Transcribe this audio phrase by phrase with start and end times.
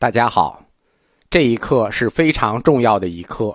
[0.00, 0.64] 大家好，
[1.28, 3.54] 这一课是非常重要的一课，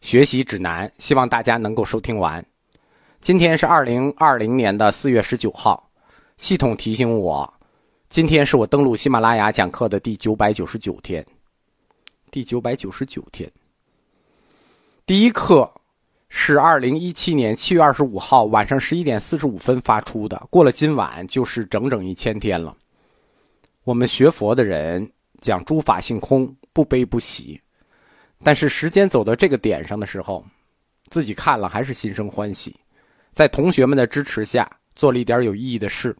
[0.00, 2.44] 学习指南，希望大家能够收听完。
[3.20, 5.88] 今天是二零二零年的四月十九号，
[6.36, 7.54] 系统提醒我，
[8.08, 11.24] 今天是我登录喜马拉雅讲课的第九百九十九天。
[12.32, 13.48] 第九百九十九天，
[15.06, 15.72] 第一课
[16.28, 22.76] 是二零一七年七月二十五号晚上十一点四十五分发出的，过了今晚就是整整一千天了。
[23.84, 25.08] 我们学佛的人。
[25.40, 27.60] 讲诸法性空，不悲不喜，
[28.42, 30.44] 但是时间走到这个点上的时候，
[31.10, 32.74] 自己看了还是心生欢喜。
[33.32, 36.16] 在同学们的支持下，做了一点有意义的事。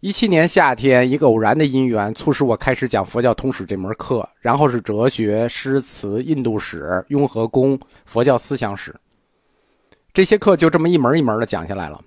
[0.00, 8.94] 一七年夏天，一个偶然的因缘，促使我开始讲佛教通史这门课，然后是哲学、诗词、印度史、雍和宫、佛教思想史，
[10.12, 12.02] 这些课就这么一门一门的讲下来了。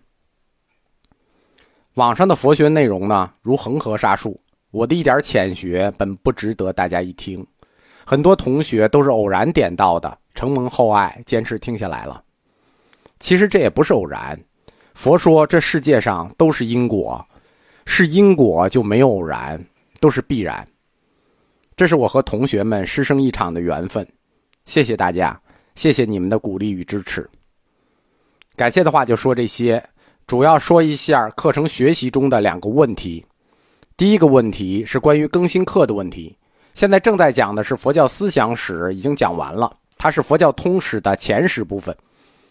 [1.94, 4.43] 网上的佛学内容呢，如恒河沙数。
[4.74, 7.46] 我的一点浅学本不值得大家一听，
[8.04, 12.24] 很多同学都是偶然点到的，承蒙厚爱，坚持听下来了。
[13.20, 14.38] 其实这也不是偶然，
[14.96, 17.24] 佛说这世界上都是因果，
[17.86, 19.64] 是因果就没有偶然，
[20.00, 20.68] 都是必然。
[21.76, 24.08] 这是我和同学们师生一场的缘分，
[24.66, 25.40] 谢谢大家，
[25.76, 27.30] 谢谢你们的鼓励与支持。
[28.56, 29.84] 感谢的话就说这些，
[30.26, 33.24] 主要说一下课程学习中的两个问题。
[34.04, 36.38] 第一个问题是关于更新课的问题。
[36.74, 41.96] 现在正在讲的是佛教思想史，已经讲完了，它是佛教通史的前十部分，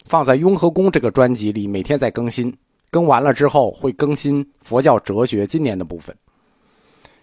[0.06, 2.50] 放在雍和宫这个专辑里，每天在更新。
[2.90, 6.16] 更完了之后会更新佛教哲学今年的部分。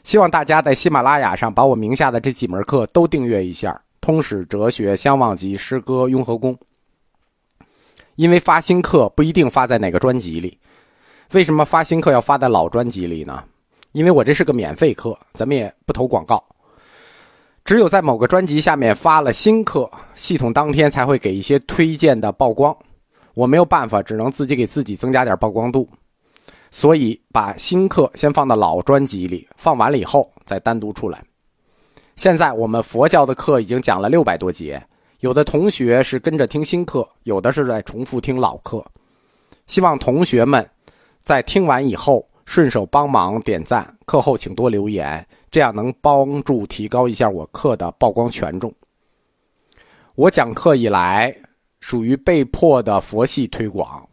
[0.04, 6.56] 希望大家在喜马拉雅上把我名下的这几门课都订阅一下：通史、哲学、相望集、诗歌、雍和宫。
[8.16, 10.56] 因为发新课不一定发在哪个专辑里，
[11.32, 13.44] 为什么发新课要发在老专辑里呢？
[13.92, 16.44] 因为我这是个免费课，咱们也不投广告。
[17.66, 22.76] 只有在某个专辑下面发了新课，系统当天才会给一些推荐的曝光。
[23.34, 25.88] 我没有办法，只能自己给自己增加点曝光度。
[26.72, 31.24] 所以把新课先放到老专辑里，放完了以后再单独出来。
[32.16, 34.82] 现在我们佛教的课已经讲了六百多节，
[35.20, 38.86] 有的同学是跟着听新课，有的是在重复听老课。
[39.68, 40.68] 希望同学们
[41.20, 42.24] 在听完以后。
[42.50, 48.74] 顺手帮忙点赞，课后请多留言，这样能帮助提高一下我课的曝光权重。
[50.16, 51.32] 我讲课以来，
[51.80, 54.04] 属于被迫的佛系推广，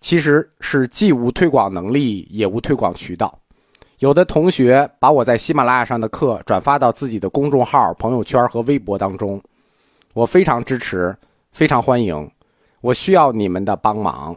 [0.00, 3.32] 其实是既无推广能力，也无推广渠道。
[4.00, 9.40] 有的同学把我在喜马拉雅上的课转发到自己的公众号、朋友圈和微博当中，
[10.14, 11.16] 我非常支持，
[11.52, 12.28] 非常欢迎。
[12.80, 14.36] 我需要你们的帮忙，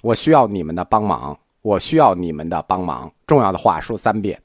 [0.00, 1.38] 我需要你们的帮忙。
[1.62, 3.12] 我需要你们的帮忙。
[3.26, 4.40] 重要的话说三遍。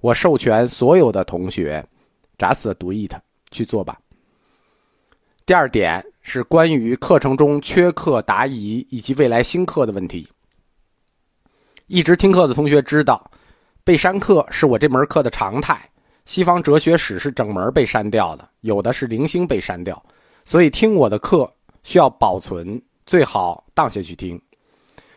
[0.00, 1.84] 我授权所有的同学
[2.38, 3.12] ，just do it，
[3.50, 3.98] 去做吧。
[5.44, 10.28] 第二点是关于课程中缺课答疑以及未来新课的问题。
[11.86, 13.30] 一直听课的同学知道，
[13.84, 15.88] 被删课是我这门课的常态。
[16.24, 20.04] 西方哲学史是整门被删掉的，有的是零星被删掉，
[20.44, 21.48] 所以听我的课
[21.84, 24.40] 需要保存，最好当下去听。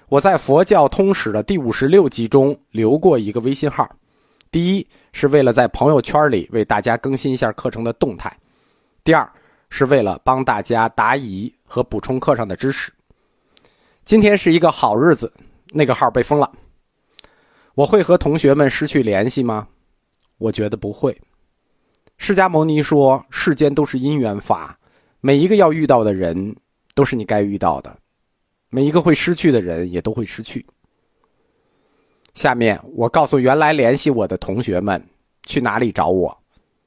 [0.10, 3.88] 我在佛教通史的第五十六集中留过一个微信号，
[4.50, 8.36] 第一是为了在朋友圈里为大家更新一下课程的动态，
[9.04, 9.32] 第二
[9.70, 12.92] 是为了帮大家答疑和补充课上的知识。
[14.04, 15.32] 今天是一个好日子，
[15.74, 16.52] 那个号被封了，
[17.76, 19.68] 我会和同学们失去联系吗？
[20.40, 21.16] 我觉得不会。
[22.18, 24.76] 释迦牟尼说，世间都是因缘法，
[25.22, 26.56] 每一个要遇到的人
[26.96, 27.96] 都是你该遇到的。
[28.70, 30.66] 每一个会失去的人也都会失去。
[32.36, 35.04] 下面我告诉原来联系我的同学们
[35.44, 36.38] 去哪里找我，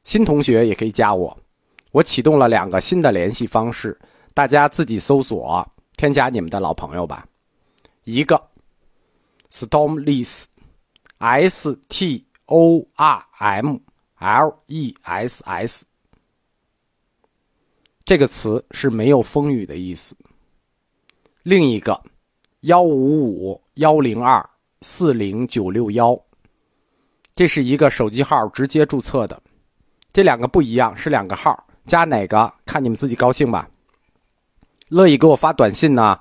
[0.05, 1.37] 新同学也可以加我。
[1.91, 3.99] 我启动了两个新的联系方式，
[4.33, 5.67] 大家自己搜索
[5.97, 7.27] 添加你们的老朋友吧。
[8.05, 8.43] 一个
[9.51, 13.77] Stormless，S T O R M
[14.19, 15.85] L E S S，
[18.05, 20.17] 这个词是没有风雨的意思。
[21.43, 22.01] 另一个，
[22.61, 24.49] 幺五五幺零二
[24.81, 26.17] 四零九六幺，
[27.35, 29.43] 这是一个手机号直接注册的，
[30.13, 33.69] 这两个不一样，是两个号，加哪个看你们自己高兴吧。
[34.89, 36.17] 乐意给我发短信呢，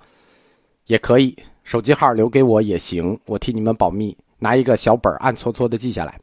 [0.88, 6.19] 也可以，手机号留给我也行，我替你们保密，拿一个小本暗搓搓的记下来。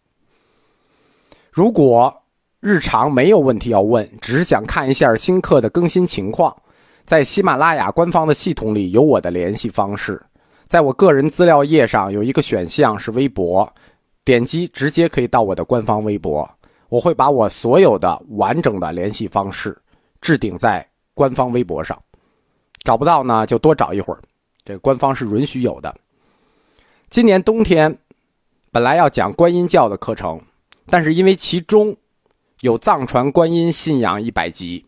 [1.52, 2.12] 如果
[2.58, 6.52] 日常没有问题要问，只是想看一下新课的更新情况。
[7.08, 10.22] 在喜马拉雅官方的系统里有我的联系方式，
[10.66, 13.66] 在我个人资料页上有一个选项是微博，
[14.26, 16.46] 点击直接可以到我的官方微博。
[16.90, 19.75] 我会把我所有的完整的联系方式
[20.20, 21.99] 置顶在官方微博上，
[22.84, 24.20] 找不到呢就多找一会儿，
[24.62, 25.94] 这个官方是允许有的。
[27.08, 27.99] 今年冬天
[28.70, 30.38] 本来要讲观音教的课程，
[30.84, 31.96] 但是因为其中
[32.60, 34.84] 有藏传观音信仰一百集，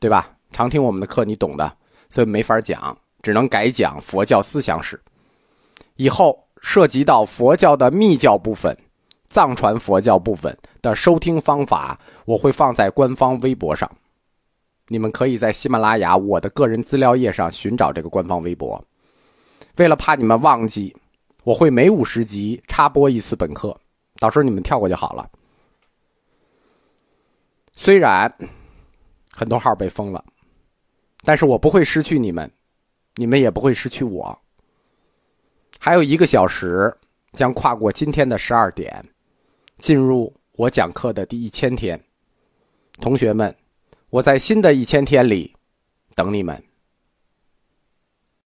[0.00, 0.33] 对吧？
[0.54, 1.76] 常听我们的课你懂的，
[2.08, 4.98] 所以没法讲，只能改讲佛教思想史。
[5.96, 8.76] 以后涉及到佛教的密教部分、
[9.26, 13.90] 藏传佛教部分的收听方法，我会放在官方微博上。
[14.86, 18.82] 你们可以在喜马拉雅我的个人资料页上寻找这个官方微博。
[19.76, 20.94] 为了怕你们忘记，
[21.42, 23.76] 我会每五十集插播一次本课，
[24.20, 25.28] 到时候你们跳过就好了。
[27.74, 28.32] 虽然
[29.32, 30.24] 很多号被封了，
[31.24, 32.50] 但是我不会失去你们，
[33.16, 34.38] 你们也不会失去我。
[35.78, 36.94] 还有一个小时，
[37.32, 39.04] 将跨过今天的十二点，
[39.78, 41.98] 进入我讲课的第一千天。
[43.00, 43.54] 同学们，
[44.10, 45.52] 我在新的一千天里
[46.14, 46.62] 等你们。